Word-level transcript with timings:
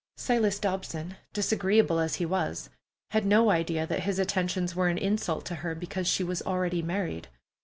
Silas 0.17 0.57
Dobson, 0.57 1.15
disagreeable 1.31 1.99
as 1.99 2.15
he 2.15 2.25
was, 2.25 2.71
had 3.11 3.23
no 3.23 3.51
idea 3.51 3.85
that 3.85 3.99
his 3.99 4.17
attentions 4.17 4.75
were 4.75 4.87
an 4.87 4.97
insult 4.97 5.45
to 5.45 5.53
her 5.61 5.75
because 5.75 6.07
she 6.07 6.23
was 6.23 6.41
already 6.41 6.81
married. 6.81 7.27